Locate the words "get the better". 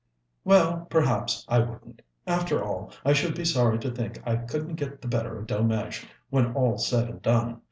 4.77-5.37